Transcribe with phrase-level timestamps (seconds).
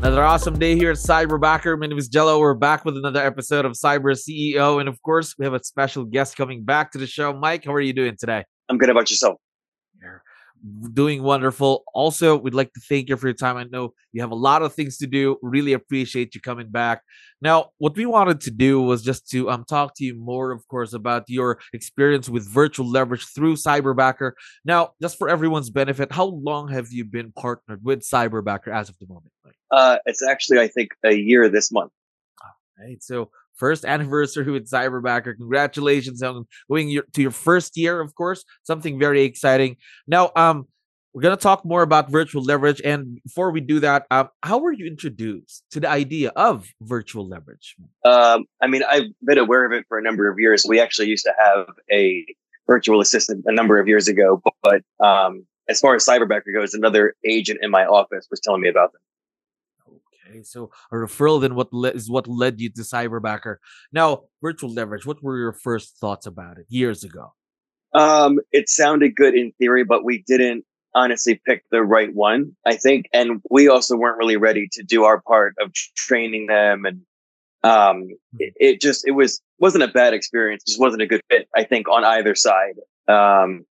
[0.00, 1.78] Another awesome day here at Cyberbacker.
[1.78, 2.40] My name is Jello.
[2.40, 4.80] We're back with another episode of Cyber CEO.
[4.80, 7.34] And of course, we have a special guest coming back to the show.
[7.34, 8.46] Mike, how are you doing today?
[8.70, 8.88] I'm good.
[8.88, 9.36] about yourself?
[10.00, 10.22] You're
[10.94, 11.84] doing wonderful.
[11.92, 13.58] Also, we'd like to thank you for your time.
[13.58, 15.36] I know you have a lot of things to do.
[15.42, 17.02] Really appreciate you coming back.
[17.42, 20.66] Now, what we wanted to do was just to um talk to you more, of
[20.68, 24.32] course, about your experience with virtual leverage through Cyberbacker.
[24.64, 28.96] Now, just for everyone's benefit, how long have you been partnered with Cyberbacker as of
[28.98, 29.32] the moment?
[29.70, 31.92] Uh, it's actually, I think, a year this month.
[32.42, 33.02] All right.
[33.02, 35.36] So first anniversary with Cyberbacker.
[35.36, 38.44] Congratulations on going your, to your first year, of course.
[38.62, 39.76] Something very exciting.
[40.06, 40.66] Now, um,
[41.12, 44.72] we're gonna talk more about virtual leverage, and before we do that, um, how were
[44.72, 47.74] you introduced to the idea of virtual leverage?
[48.04, 50.64] Um, I mean, I've been aware of it for a number of years.
[50.68, 52.24] We actually used to have a
[52.68, 57.14] virtual assistant a number of years ago, but um, as far as Cyberbacker goes, another
[57.24, 59.00] agent in my office was telling me about them.
[60.30, 63.56] Okay, so a referral then what le- is what led you to Cyberbacker.
[63.92, 65.06] Now, virtual leverage.
[65.06, 67.32] What were your first thoughts about it years ago?
[67.94, 70.64] Um, it sounded good in theory, but we didn't
[70.94, 72.52] honestly pick the right one.
[72.66, 76.84] I think, and we also weren't really ready to do our part of training them,
[76.84, 77.00] and
[77.62, 78.64] um, it, hmm.
[78.64, 80.62] it just it was wasn't a bad experience.
[80.64, 81.48] Just wasn't a good fit.
[81.56, 82.74] I think on either side.
[83.08, 83.64] Um,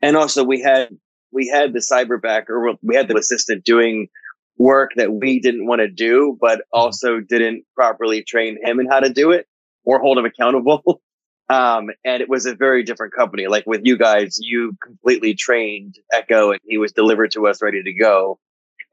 [0.00, 0.90] and also we had
[1.32, 4.08] we had the cyberbacker, we had the assistant doing
[4.56, 6.80] work that we didn't want to do, but mm-hmm.
[6.80, 9.46] also didn't properly train him in how to do it
[9.84, 10.82] or hold him accountable.
[11.50, 13.48] Um, and it was a very different company.
[13.48, 17.82] Like with you guys, you completely trained Echo and he was delivered to us ready
[17.82, 18.38] to go.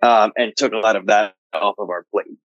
[0.03, 2.37] Um, and took a lot of that off of our plate.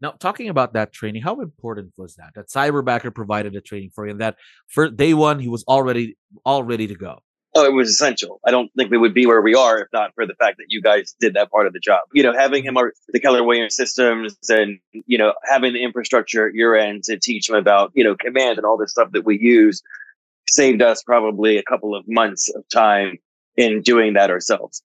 [0.00, 2.32] Now, talking about that training, how important was that?
[2.34, 4.36] That Cyberbacker provided the training for you, and that
[4.68, 7.20] for day one he was already all ready to go
[7.56, 8.38] oh, it was essential.
[8.46, 10.66] I don't think we would be where we are if not for the fact that
[10.68, 12.02] you guys did that part of the job.
[12.12, 16.46] You know, having him or the Keller Williams systems and, you know, having the infrastructure
[16.46, 19.24] at your end to teach him about, you know, command and all this stuff that
[19.24, 19.82] we use
[20.48, 23.16] saved us probably a couple of months of time
[23.56, 24.82] in doing that ourselves.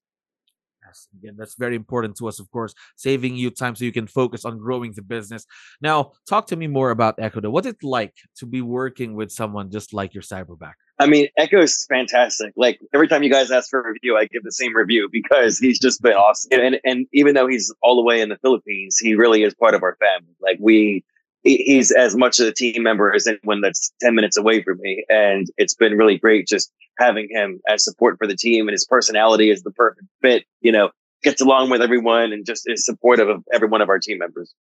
[0.85, 4.07] Yes, again, that's very important to us, of course, saving you time so you can
[4.07, 5.45] focus on growing the business.
[5.81, 7.49] Now, talk to me more about Echo.
[7.49, 10.73] What's it like to be working with someone just like your cyberbacker?
[11.01, 12.53] I mean, Echo is fantastic.
[12.56, 15.57] Like every time you guys ask for a review, I give the same review because
[15.57, 16.51] he's just been awesome.
[16.53, 19.73] And and even though he's all the way in the Philippines, he really is part
[19.73, 20.35] of our family.
[20.40, 21.03] Like we,
[21.41, 25.03] he's as much of a team member as anyone that's ten minutes away from me,
[25.09, 28.67] and it's been really great just having him as support for the team.
[28.67, 30.45] And his personality is the perfect fit.
[30.61, 30.91] You know,
[31.23, 34.53] gets along with everyone and just is supportive of every one of our team members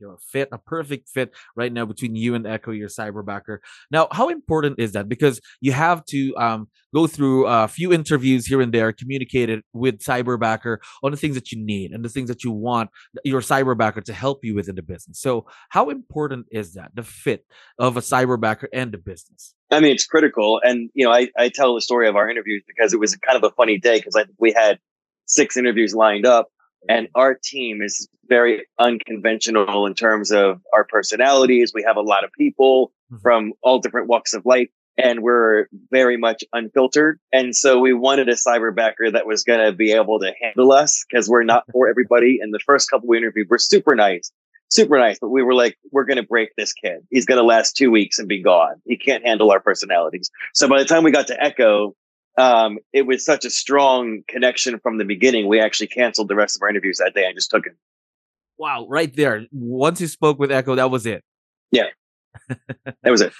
[0.00, 3.58] you know, fit, a perfect fit right now between you and Echo, your cyberbacker.
[3.90, 5.08] Now, how important is that?
[5.08, 9.98] Because you have to um, go through a few interviews here and there, communicated with
[10.00, 12.90] cyberbacker on the things that you need and the things that you want
[13.24, 15.20] your cyberbacker to help you with in the business.
[15.20, 16.92] So, how important is that?
[16.94, 17.44] The fit
[17.78, 19.54] of a cyberbacker and the business.
[19.70, 20.60] I mean, it's critical.
[20.64, 23.36] And, you know, I, I tell the story of our interviews because it was kind
[23.36, 24.78] of a funny day because I think we had
[25.26, 26.48] six interviews lined up
[26.88, 31.72] and our team is very unconventional in terms of our personalities.
[31.74, 33.20] We have a lot of people mm-hmm.
[33.20, 34.70] from all different walks of life
[35.02, 37.18] and we're very much unfiltered.
[37.32, 41.04] And so we wanted a cyberbacker that was going to be able to handle us
[41.08, 42.38] because we're not for everybody.
[42.40, 44.30] And the first couple we interviewed were super nice,
[44.68, 45.18] super nice.
[45.18, 47.06] But we were like, we're going to break this kid.
[47.10, 48.74] He's going to last two weeks and be gone.
[48.84, 50.30] He can't handle our personalities.
[50.54, 51.94] So by the time we got to Echo,
[52.38, 55.48] um, it was such a strong connection from the beginning.
[55.48, 57.72] We actually canceled the rest of our interviews that day and just took it.
[58.58, 59.46] Wow, right there.
[59.52, 61.24] Once you spoke with Echo, that was it.
[61.70, 61.88] Yeah,
[62.48, 63.32] that was it.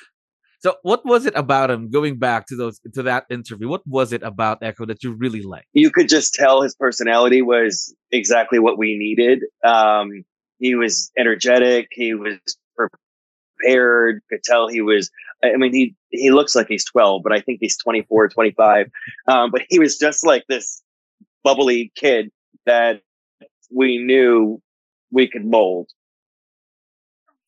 [0.61, 1.91] So, what was it about him?
[1.91, 5.43] Going back to those to that interview, what was it about Echo that you really
[5.43, 5.67] liked?
[5.73, 9.43] You could just tell his personality was exactly what we needed.
[9.65, 10.25] Um,
[10.59, 11.89] he was energetic.
[11.93, 12.39] He was
[12.77, 14.21] prepared.
[14.29, 15.11] Could tell he was.
[15.43, 18.91] I mean, he he looks like he's 12, but I think he's 24, 25.
[19.29, 20.83] Um, but he was just like this
[21.43, 22.31] bubbly kid
[22.67, 23.01] that
[23.71, 24.61] we knew
[25.11, 25.89] we could mold.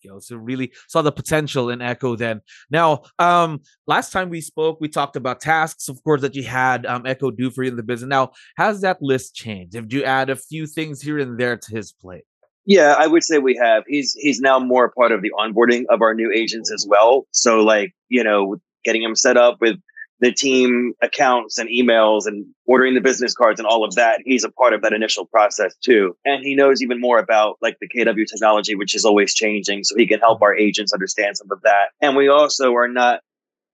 [0.07, 0.19] go.
[0.19, 2.41] So really saw the potential in Echo then.
[2.71, 6.87] Now, um, last time we spoke, we talked about tasks, of course, that you had
[6.87, 8.09] um, Echo do for you in the business.
[8.09, 9.75] Now, has that list changed?
[9.75, 12.25] Have you add a few things here and there to his plate?
[12.65, 13.85] Yeah, I would say we have.
[13.87, 17.27] He's he's now more a part of the onboarding of our new agents as well.
[17.33, 19.77] So like, you know, getting him set up with
[20.21, 24.21] the team accounts and emails and ordering the business cards and all of that.
[24.25, 26.17] He's a part of that initial process too.
[26.25, 29.83] And he knows even more about like the KW technology, which is always changing.
[29.83, 31.89] So he can help our agents understand some of that.
[32.01, 33.21] And we also are not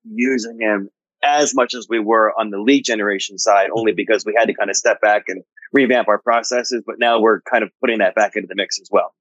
[0.05, 0.89] using him
[1.23, 4.55] as much as we were on the lead generation side, only because we had to
[4.55, 5.43] kind of step back and
[5.73, 6.83] revamp our processes.
[6.87, 9.15] But now we're kind of putting that back into the mix as well.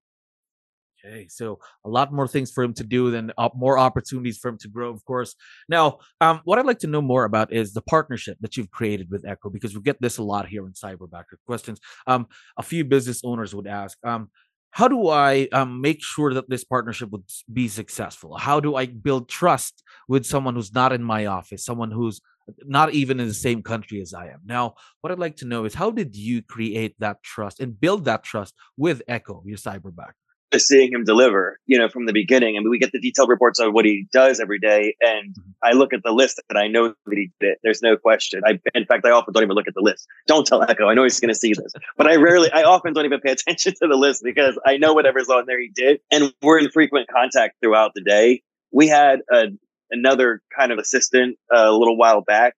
[1.05, 4.49] Okay, so a lot more things for him to do, than uh, more opportunities for
[4.49, 5.35] him to grow, of course.
[5.69, 9.09] Now, um, what I'd like to know more about is the partnership that you've created
[9.11, 11.79] with Echo, because we get this a lot here in Cyberbacker questions.
[12.07, 12.27] Um,
[12.57, 14.31] a few business owners would ask, um,
[14.77, 18.37] how do I um, make sure that this partnership would be successful?
[18.37, 22.21] How do I build trust with someone who's not in my office, someone who's
[22.63, 24.41] not even in the same country as I am.
[24.45, 28.05] Now, what I'd like to know is how did you create that trust and build
[28.05, 30.13] that trust with Echo, your cyberbacker?
[30.51, 32.55] Just seeing him deliver, you know, from the beginning.
[32.55, 35.51] I mean, we get the detailed reports of what he does every day, and mm-hmm.
[35.63, 37.59] I look at the list and I know that he did it.
[37.63, 38.41] There's no question.
[38.45, 40.07] I, in fact, I often don't even look at the list.
[40.25, 40.87] Don't tell Echo.
[40.87, 43.31] I know he's going to see this, but I rarely, I often don't even pay
[43.31, 46.69] attention to the list because I know whatever's on there he did, and we're in
[46.69, 48.41] frequent contact throughout the day.
[48.71, 49.47] We had a,
[49.91, 52.55] another kind of assistant uh, a little while back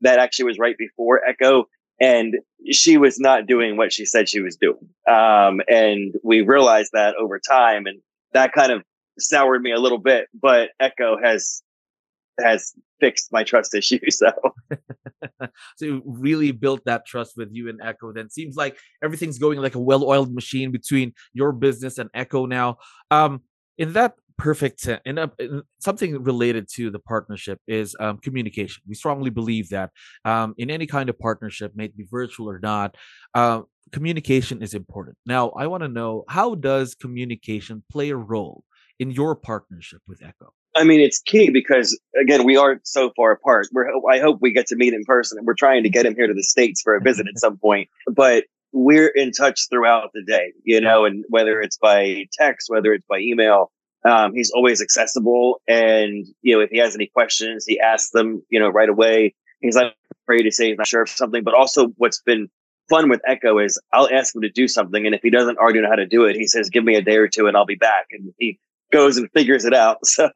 [0.00, 1.64] that actually was right before Echo
[2.00, 2.36] and
[2.70, 4.88] she was not doing what she said she was doing.
[5.08, 8.00] Um, and we realized that over time, and
[8.32, 8.82] that kind of
[9.18, 10.28] soured me a little bit.
[10.34, 11.62] But Echo has
[12.40, 13.98] has fixed my trust issue.
[14.10, 14.32] So,
[15.76, 18.12] so really built that trust with you and Echo.
[18.12, 22.78] Then seems like everything's going like a well-oiled machine between your business and Echo now.
[23.10, 23.42] Um,
[23.76, 24.88] in that perfect.
[25.04, 25.28] And uh,
[25.78, 28.82] something related to the partnership is um, communication.
[28.86, 29.90] We strongly believe that
[30.24, 32.96] um, in any kind of partnership, may it be virtual or not,
[33.34, 35.16] uh, communication is important.
[35.26, 38.64] Now, I want to know how does communication play a role
[38.98, 40.52] in your partnership with Echo?
[40.76, 43.68] I mean, it's key because again, we are so far apart.
[43.72, 46.16] We're, I hope we get to meet in person, and we're trying to get him
[46.16, 47.88] here to the states for a visit at some point.
[48.08, 52.92] But we're in touch throughout the day, you know, and whether it's by text, whether
[52.92, 53.70] it's by email,
[54.04, 55.60] um, he's always accessible.
[55.66, 59.34] And, you know, if he has any questions, he asks them, you know, right away.
[59.60, 61.42] He's not afraid to say he's not sure of something.
[61.42, 62.48] But also what's been
[62.88, 65.06] fun with Echo is I'll ask him to do something.
[65.06, 67.02] And if he doesn't already know how to do it, he says, give me a
[67.02, 68.06] day or two and I'll be back.
[68.10, 68.58] And he
[68.92, 69.98] goes and figures it out.
[70.04, 70.30] So,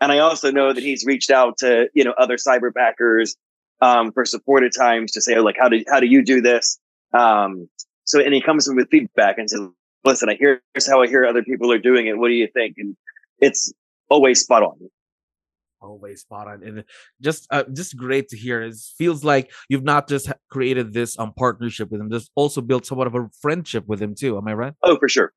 [0.00, 3.36] and I also know that he's reached out to, you know, other cyber backers,
[3.80, 6.40] um, for support at times to say, oh, like, how do, how do you do
[6.40, 6.78] this?
[7.12, 7.68] Um,
[8.04, 9.60] so, and he comes in with feedback and says,
[10.04, 12.18] listen, I hear here's how I hear other people are doing it.
[12.18, 12.74] What do you think?
[12.78, 12.96] And
[13.40, 13.72] it's
[14.08, 14.78] always spot on.
[15.80, 16.84] Always spot on, and
[17.20, 18.62] just uh, just great to hear.
[18.62, 22.86] It feels like you've not just created this um partnership with him, just also built
[22.86, 24.38] somewhat of a friendship with him too.
[24.38, 24.72] Am I right?
[24.82, 25.32] Oh, for sure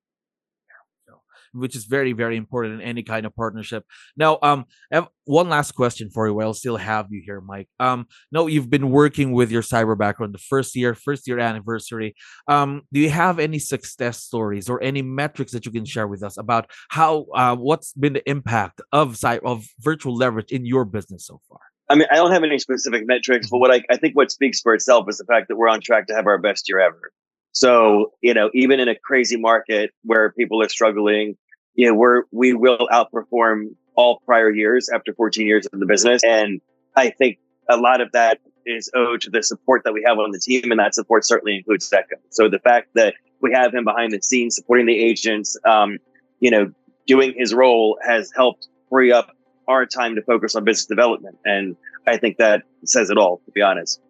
[1.54, 3.84] which is very very important in any kind of partnership.
[4.16, 7.42] Now um I have one last question for you while I still have you here
[7.42, 7.70] mike.
[7.80, 12.16] Um no you've been working with your cyberbacker the first year first year anniversary.
[12.48, 16.24] Um do you have any success stories or any metrics that you can share with
[16.24, 21.26] us about how uh, what's been the impact of of virtual leverage in your business
[21.28, 21.60] so far?
[21.90, 24.62] I mean, I don't have any specific metrics, but what I, I think what speaks
[24.62, 27.12] for itself is the fact that we're on track to have our best year ever.
[27.52, 31.36] So, you know, even in a crazy market where people are struggling,
[31.74, 36.24] you know, we're, we will outperform all prior years after 14 years in the business.
[36.24, 36.62] And
[36.96, 37.40] I think
[37.70, 40.72] a lot of that is owed to the support that we have on the team.
[40.72, 42.16] And that support certainly includes Echo.
[42.30, 45.98] So the fact that we have him behind the scenes supporting the agents, um,
[46.40, 46.72] you know,
[47.08, 49.36] doing his role has helped free up
[49.68, 51.38] our time to focus on business development.
[51.46, 51.76] And
[52.06, 54.02] I think that says it all, to be honest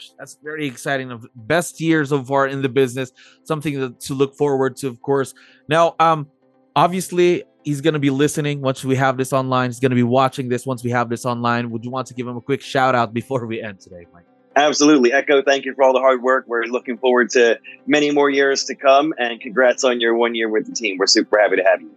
[0.00, 1.10] gosh, that's very exciting.
[1.10, 3.12] Of best year so far in the business,
[3.44, 5.34] something to, to look forward to, of course.
[5.68, 6.28] Now, um,
[6.74, 9.70] obviously, he's going to be listening once we have this online.
[9.70, 11.70] He's going to be watching this once we have this online.
[11.70, 14.24] Would you want to give him a quick shout out before we end today, Mike?
[14.56, 15.12] Absolutely.
[15.12, 16.44] Echo, thank you for all the hard work.
[16.48, 20.48] We're looking forward to many more years to come and congrats on your one year
[20.48, 20.98] with the team.
[20.98, 21.94] We're super happy to have you.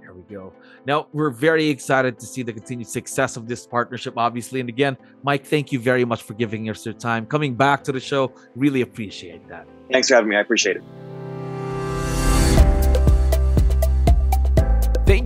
[0.00, 0.52] There we go.
[0.86, 4.60] Now, we're very excited to see the continued success of this partnership, obviously.
[4.60, 7.92] And again, Mike, thank you very much for giving us your time, coming back to
[7.92, 8.32] the show.
[8.54, 9.66] Really appreciate that.
[9.90, 10.36] Thanks for having me.
[10.36, 10.82] I appreciate it.